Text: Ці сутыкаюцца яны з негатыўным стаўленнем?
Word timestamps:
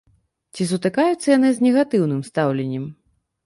Ці 0.55 0.65
сутыкаюцца 0.71 1.27
яны 1.37 1.53
з 1.59 1.67
негатыўным 1.67 2.21
стаўленнем? 2.33 2.93